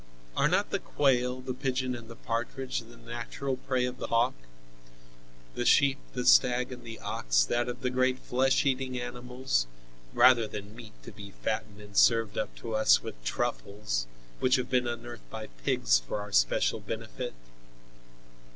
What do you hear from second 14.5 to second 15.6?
have been unearthed by